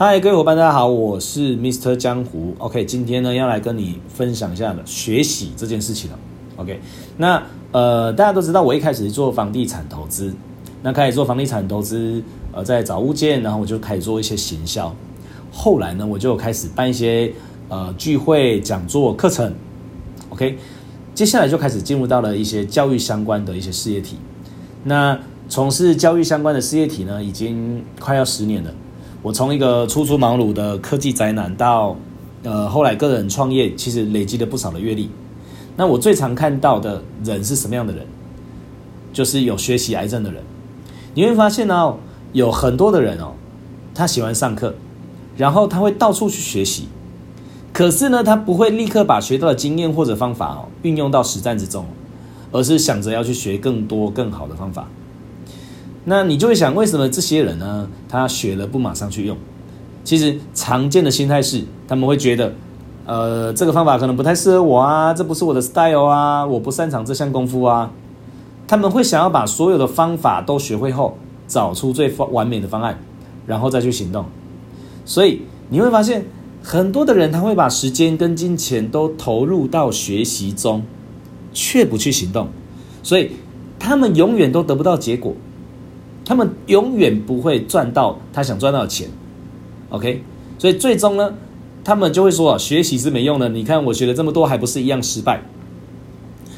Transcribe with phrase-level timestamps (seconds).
[0.00, 1.96] 嗨，各位伙伴，大家好，我是 Mr.
[1.96, 2.54] 江湖。
[2.58, 6.18] OK，今天呢要来跟你分享一下的学习这件事情了。
[6.54, 6.80] OK，
[7.16, 7.42] 那
[7.72, 10.32] 呃大家都知道，我一开始做房地产投资，
[10.84, 12.22] 那开始做房地产投资，
[12.52, 14.94] 呃，在找物件，然后我就开始做一些行销。
[15.50, 17.32] 后来呢，我就开始办一些
[17.68, 19.52] 呃聚会、讲座、课程。
[20.28, 20.56] OK，
[21.12, 24.16] 接下来就开始进入到了一些教育相关的一些事业体。
[24.84, 25.18] 那
[25.48, 28.72] 从事教育相关的事业体呢，已经快要十年了。
[29.22, 31.96] 我从一个初出茅庐的科技宅男到，
[32.44, 35.10] 呃，后来个人创业，其实累积了不少的阅历。
[35.76, 38.06] 那我最常看到的人是什么样的人？
[39.12, 40.42] 就是有学习癌症的人。
[41.14, 41.96] 你会发现呢、
[42.32, 43.32] 有很多的人哦，
[43.92, 44.74] 他喜欢上课，
[45.36, 46.86] 然后他会到处去学习，
[47.72, 51.84] 可是呢，他不会立刻把学到的经验或者方法哦运用到实战之中，
[52.52, 54.88] 而是想着要去学更多更好的方法。
[56.04, 57.88] 那你就会想，为什么这些人呢？
[58.08, 59.36] 他学了不马上去用？
[60.04, 62.54] 其实常见的心态是，他们会觉得，
[63.04, 67.90] 呃，这个方法可能不太适合我啊，这不是我的 style 啊，我不擅长这项功夫啊。
[68.66, 72.98] 他们会想要把所有的方法都学会后，找出最完美的方案，
[73.46, 74.24] 然后再去行动。
[75.04, 76.24] 所以你会发现，
[76.62, 80.82] 很多的人他会把时间跟金钱都投入到学习中，
[81.52, 82.48] 却不去行动，
[83.02, 83.32] 所以
[83.78, 85.34] 他们永远都得不到结果。
[86.28, 89.08] 他们永远不会赚到他想赚到的钱
[89.88, 90.22] ，OK？
[90.58, 91.32] 所以最终呢，
[91.82, 93.48] 他们就会说啊学习是没用的。
[93.48, 95.40] 你看我学了这么多，还不是一样失败？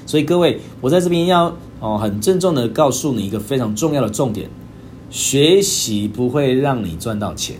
[0.06, 4.50] 所以各位，我在这边要哦很郑重的告诉你一个非常重要的重点：
[5.08, 7.54] 学习不会让你赚到钱，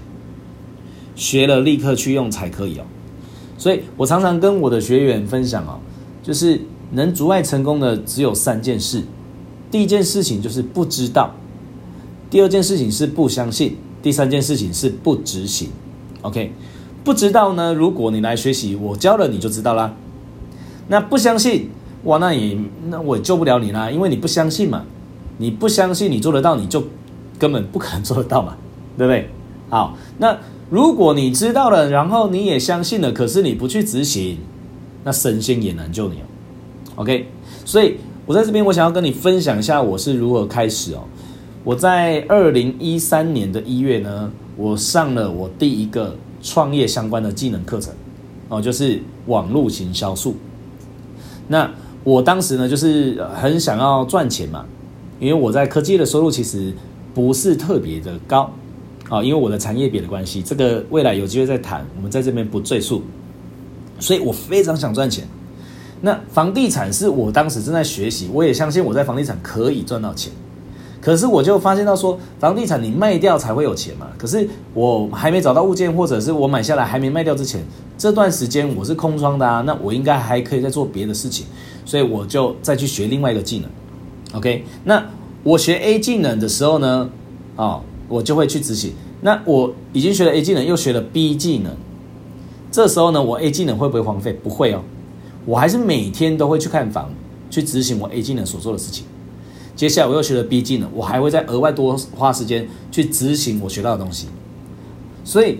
[1.14, 2.83] 学了立刻去用才可以哦。
[3.56, 5.78] 所以我常常跟我的学员分享哦，
[6.25, 9.05] 就是能阻碍成功的只有三件事。
[9.70, 11.31] 第一件事情就是不知道。
[12.31, 15.69] 第二件事情是不相信，第三件事情是不执行。
[16.23, 16.53] OK，
[17.03, 17.75] 不知道呢？
[17.75, 19.95] 如果你来学习，我教了你就知道啦。
[20.89, 21.69] 那不相信，
[22.05, 22.56] 哇，那也
[22.88, 24.84] 那我也救不了你啦，因为你不相信嘛。
[25.38, 26.84] 你不相信你做得到，你就
[27.38, 28.56] 根本不可能做得到嘛，
[28.99, 29.31] 对不对？
[29.71, 30.38] 好，那
[30.69, 34.37] 如果你知道了，然后你也相信了，可是你不去执行，
[35.03, 36.25] 那神仙也难救你哦。
[36.97, 37.26] OK，
[37.65, 41.05] 所以我在这边，我想要跟你分享一下我是如何开始哦。
[41.62, 47.93] 我在二零一三年的一月呢，我上了我第一个创业相关的技能课程，
[48.48, 50.34] 哦，就是网络行销术。
[51.49, 51.70] 那
[52.03, 54.65] 我当时呢，就是很想要赚钱嘛，
[55.19, 56.72] 因为我在科技的收入其实
[57.12, 58.50] 不是特别的高，
[59.10, 63.03] 啊，因为我的产业别的关系，这个未来有机会再谈，我们在这边不赘述。
[63.99, 65.28] 所以我非常想赚钱。
[66.00, 70.32] 那房地产是我当时正在学习，我也相信我在房地产可以赚到钱。
[71.00, 74.06] 可是我就发现到说，房地产你卖掉才会有钱嘛。
[74.19, 77.65] 可是我还没找到物件，或者是我买下来还没卖掉之前，
[77.97, 79.62] 这段时间我是空窗的啊。
[79.66, 81.47] 那我应该还可以再做别的事情，
[81.87, 83.71] 所以我就再去学另外一个技能。
[84.34, 85.03] OK，那
[85.43, 87.09] 我学 A 技能的时候呢，
[87.56, 88.93] 啊，我就会去执行。
[89.22, 91.75] 那我已经学了 A 技能，又学了 B 技能，
[92.71, 94.32] 这时候呢，我 A 技能会不会荒废？
[94.32, 94.82] 不会哦，
[95.47, 97.11] 我还是每天都会去看房，
[97.50, 99.06] 去执行我 A 技能所做的事情。
[99.75, 104.26] 接下来我又学了 B 技能，我还会再额外多花时间去执行我学到的东西。
[105.25, 105.58] 所以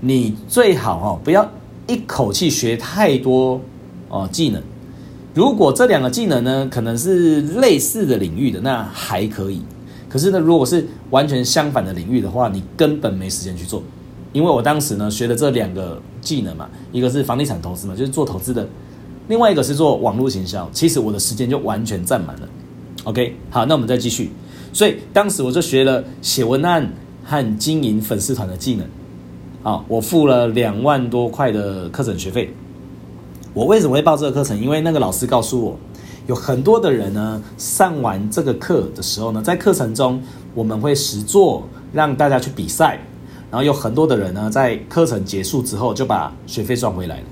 [0.00, 1.50] 你最好哦，不要
[1.86, 3.60] 一口气学太多
[4.08, 4.62] 哦技能。
[5.34, 9.62] 如果这两个技能呢，可能是类似的领域的，那还可以。
[10.08, 13.82] 可是呢，如果是完全相反的领域的话，你根本没时间去做。
[14.32, 18.64] 因为我当时呢学了这两个技能嘛，一个是房地产投资嘛，就是做投资的；
[19.28, 20.68] 另外一个是做网络行销。
[20.72, 22.48] 其实我的时间就完全占满了。
[23.04, 24.30] OK，好，那我们再继续。
[24.74, 26.92] 所以当时我就学了写文案
[27.24, 28.86] 和经营粉丝团的技能。
[29.62, 32.52] 好，我付了两万多块的课程学费。
[33.54, 34.60] 我为什么会报这个课程？
[34.60, 35.78] 因为那个老师告诉我，
[36.26, 40.22] 有很多的人呢，上完这个课的时候呢，在课程中
[40.54, 43.00] 我们会实作，让大家去比赛。
[43.50, 47.24] 然后有很多的人呢，在课程结束之后就把学费赚回来了。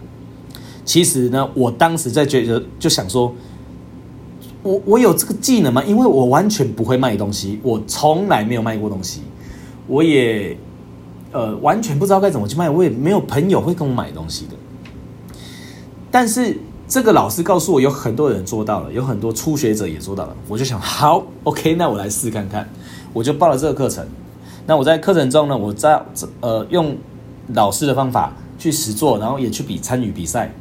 [0.84, 3.30] 其实呢，我当时在觉得就想说。
[4.62, 5.82] 我我有这个技能吗？
[5.84, 9.22] 因为我完全不会卖东西，我从来没有卖过东西，
[9.86, 10.56] 我也
[11.32, 14.52] 呃完全不知道该怎么去卖，我也没有朋友会跟我买东西的。
[16.10, 16.58] 但是
[16.88, 20.36] 这个老师告诉我，有很多人做到了，有很多初学者也做到了。
[20.48, 22.68] 我就想，好，OK，那我来试看看，
[23.12, 24.04] 我就报了这个课程。
[24.66, 26.02] 那我在课程中呢，我在
[26.40, 26.96] 呃用
[27.54, 30.52] 老师的方法去实做，然后也去比参与比赛。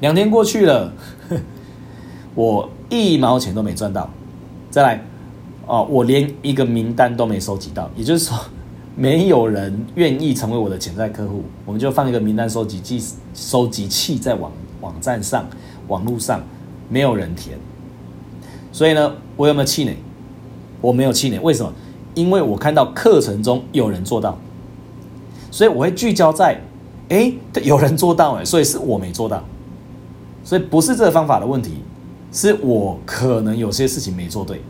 [0.00, 0.92] 两天过去了。
[2.36, 4.08] 我一毛钱都没赚到，
[4.70, 5.02] 再来，
[5.66, 8.38] 哦，我连一个名单都没收集到，也就是说，
[8.96, 13.02] 没有人愿意成为我的潜在客户，我们就放一个名单收集器，
[13.34, 15.46] 收集器在网网站上、
[15.88, 16.40] 网络上，
[16.88, 17.58] 没有人填。
[18.70, 19.96] 所以呢，我有没有气馁？
[20.80, 21.72] 我没有气馁，为什么？
[22.14, 24.38] 因为我看到课程中有人做到，
[25.50, 26.60] 所以我会聚焦在，
[27.08, 27.32] 哎，
[27.64, 29.42] 有人做到，哎，所以是我没做到，
[30.44, 31.78] 所以不是这个方法的问题，
[32.34, 34.60] 是我可能有些事情没做对，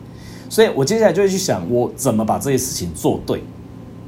[0.50, 3.43] 所以我接下来就会去想，我怎么把这些事情做对。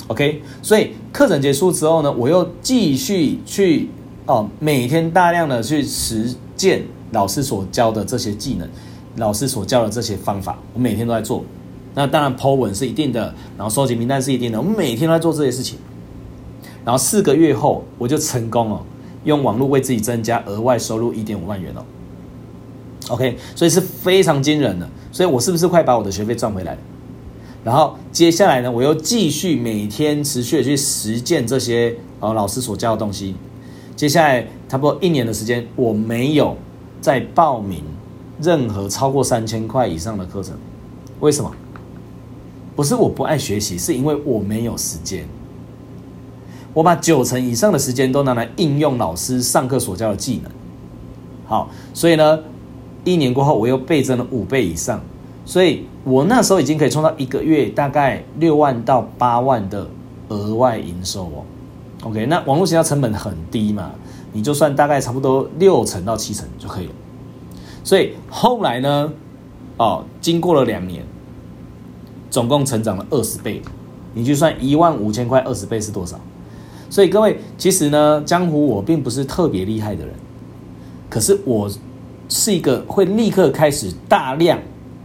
[0.09, 3.89] OK，所以课程结束之后呢，我又继续去
[4.27, 6.83] 哦，每天大量的去实践
[7.13, 8.69] 老师所教的这些技能，
[9.17, 11.43] 老师所教的这些方法，我每天都在做。
[11.95, 15.79] 那当然，Po 文是一定的，然后收集名单是一定的，我每天都在做这些事情。
[16.85, 18.83] 然后四个月后，我就成功了，
[19.25, 21.85] 用网络为自己增加额外收入一点五万元了。
[23.09, 24.89] OK，所以是非常惊人的。
[25.13, 26.77] 所以我是不是快把我的学费赚回来？
[27.65, 33.35] 然后接下来呢，我又继续每天持续的去实践这些呃老师所教的东西。
[33.97, 36.57] 接下来差不多一年的时间，我没有
[37.01, 37.83] 再报名
[38.41, 40.55] 任何超过三千块以上的课程。
[41.21, 41.51] 为什么？
[42.77, 45.27] 不是我不爱学习，是因为我没有时间。
[46.75, 50.53] 我把九成以上的时间都拿来应用老师上课所教的技能。
[51.47, 52.39] 好，所以呢，
[53.07, 55.01] 一年过后我又倍增了五倍以上。
[55.47, 59.87] 所以我那时候已经可以创造一个月大概六万到八万的
[60.29, 61.45] 额外营收哦。
[62.03, 63.93] OK，那网络营销成本很低嘛，
[64.33, 66.93] 你就算大概差不多六成到七成就可以了。
[67.85, 69.13] 所以后来呢，
[69.77, 71.05] 哦，经过了两年，
[72.29, 73.63] 总共成长了二十倍，
[74.15, 76.19] 你就算一万五千块二十倍是多少？
[76.91, 80.13] 所以各位，其实呢，江湖我并不是特别厉害的人，
[81.09, 81.71] 可是我
[82.29, 84.59] 是一个会立刻开始大量。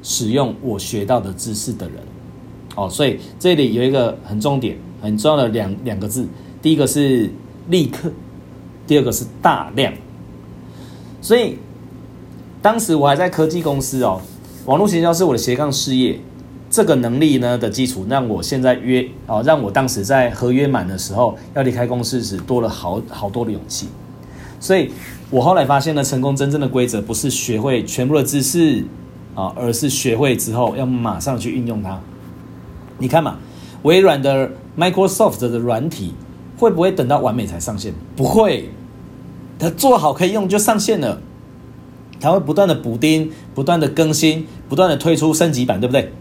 [0.03, 1.97] 使用我学到的知识的人，
[2.75, 6.27] 哦，所以这里有一个很重点、很重要的两两个字，
[6.59, 7.29] 第一个是
[7.67, 8.11] 立刻，
[8.87, 9.93] 第二个是大量。
[11.21, 11.55] 所以
[12.63, 14.19] 当时我还在科技公司哦，
[14.65, 16.19] 网络行销是我的斜杠事业，
[16.67, 23.85] 这个能力呢的基础，让我现在约哦，让我当时在合约满的时候要离开公司时多了好好多的勇气。
[24.61, 24.89] 所以
[25.29, 28.85] 我后来发现呢，成功真正的规则不是学会全部的知识。
[29.33, 31.97] 啊，而是学会之后要马上去运用它。
[32.97, 33.37] 你看嘛，
[33.83, 36.13] 微软的 Microsoft 的软体
[36.57, 37.93] 会不会等到完美才上线？
[38.13, 38.69] 不会，
[39.57, 41.21] 它做好可以用就上线了。
[42.19, 46.11] 它会不断的补丁、不断的更新、不断的推出升级版，对不对？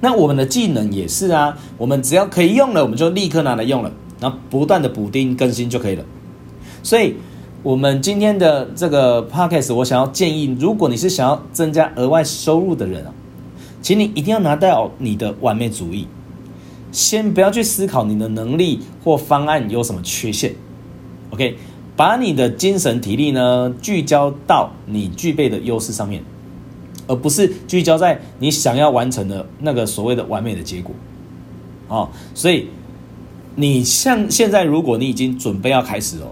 [0.00, 3.90] 那我们的技能也是啊，我们只要可以用了，我们就立刻拿来用了，
[4.20, 6.04] 然后不断的补丁更新就可以了。
[6.82, 7.16] 所以。
[7.64, 13.12] 我们今天的这个 podcast，我想要建议，如果你是想要增加额外收入的人啊，
[13.82, 16.06] 请你一定要拿到你的完美主义，
[16.92, 20.54] 先不要去思考你的能力或方案有什么缺陷
[21.30, 21.56] ，OK，
[21.96, 26.22] 把你的精神体力呢聚焦到你具备的优势上面，
[27.08, 30.94] 而不是聚焦在你想要完成的那个所谓的完美的结果，
[31.88, 32.68] 哦，所以
[33.56, 36.30] 你像现在，如果你已经准备要开始哦。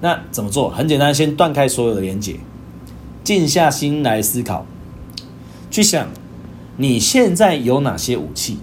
[0.00, 0.68] 那怎么做？
[0.70, 2.36] 很简单，先断开所有的连接，
[3.24, 4.66] 静下心来思考，
[5.70, 6.08] 去想
[6.76, 8.58] 你现在有哪些武器。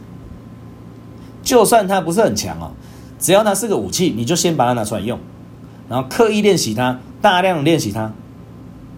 [1.42, 2.72] 就算它不是很强哦，
[3.20, 5.20] 只要它是个武器，你就先把它拿出来用，
[5.90, 8.13] 然后刻意练习它，大量练习它。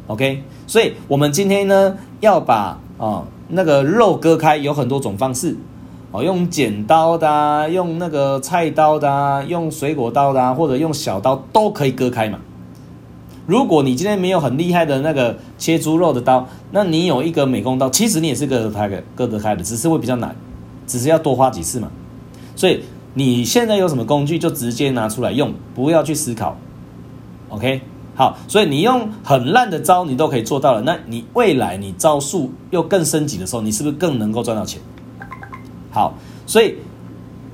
[0.08, 5.58] OK，所以我们今天呢，要把啊、哦、那个肉割开，有很多种方式。
[6.24, 12.40] 用剪刀的啊，用那个菜刀的啊，用水果刀的啊，或者用小刀都可以割开嘛。
[13.48, 20.36] 如果你今天没有很厉害的那个切猪肉的刀，那你有一个美工刀，其实你也是割得开的，割得开的，只是会比较难，
[20.88, 21.90] 只是要多花几次嘛。
[22.56, 22.82] 所以
[23.14, 26.58] 你现在有什么工具，就直接拿出来用，不要去思考。
[27.50, 27.82] OK，
[28.16, 30.82] 好，所以你用很烂的招，你都可以做到了。
[30.82, 34.82] 那你未来你招数又更升级的时候，你是不是更能够赚到钱？
[35.96, 36.14] 好，
[36.46, 36.76] 所以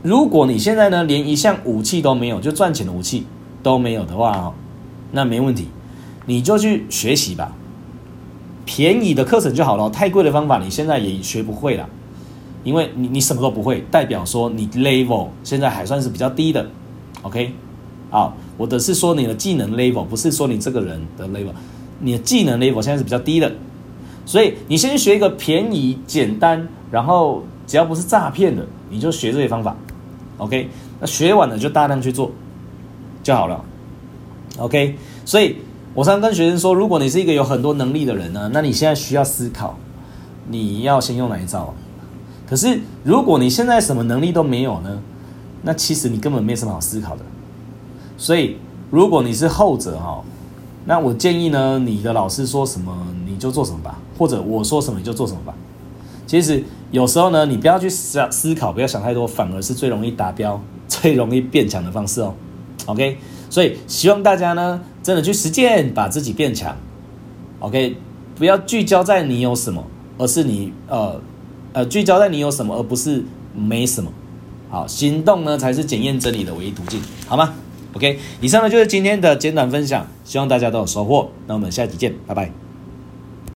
[0.02, 3.28] 如果你现在呢，连一项武器都没有，就赚钱的武器
[3.62, 4.54] 都没有的话哦，
[5.12, 5.68] 那没问题，
[6.26, 7.54] 你就去学习吧，
[8.66, 11.88] 便宜的课程就好了，太贵的方法你现在也学不会了，
[12.64, 16.68] 因为你你什么都不会，代表说你 level 现在还算是比较低的
[17.22, 17.54] ，OK，
[18.10, 21.54] 好，我的是说你的技能 level，不是说你这个人的 level，
[22.00, 23.54] 你的技能 level 现在是比较低的，
[24.26, 27.44] 所以你先学一个便宜简单，然后。
[27.68, 29.74] 只要不是诈骗的，你就学这些方法
[30.40, 30.70] ，OK？
[31.00, 32.30] 那学完了就大量去做
[33.24, 33.64] 就好了
[34.58, 34.98] ，OK？
[35.24, 35.56] 所以
[35.94, 39.78] 我常常跟学生说，如果你是一个有很多能力的人呢，那你现在需要思考，
[40.50, 41.74] 你要先用哪一招？
[42.46, 45.02] 可是如果你现在什么能力都没有呢，
[45.62, 47.24] 那其实你根本没什么好思考的。
[48.18, 48.58] 所以，
[48.90, 50.22] 如果你是后者哈，
[50.84, 55.52] 那我建议呢，你的老师说什么你就做什么吧，或者我说什么你就做什么吧。
[56.28, 62.36] 其实有时候呢，你不要去思思考，不要想太多，反而是最容易达标、 最容易变强的方式哦。
[62.86, 63.18] OK，
[63.50, 66.78] 所以希望大家呢，真的去实践，把自己变强。
[67.62, 67.98] OK，
[68.36, 69.84] 不要聚焦在你有什么，
[70.20, 71.20] 而是你呃
[71.74, 73.24] 呃聚焦在你有什么，而不是
[73.56, 74.14] 没什么。
[74.70, 77.56] 好，行动呢才是检验真理的唯一途径，好吗
[77.96, 81.30] ？OK，以上呢就是今天的简短分享，希望大家都有收获。
[81.48, 82.61] 那我们下期见，拜拜。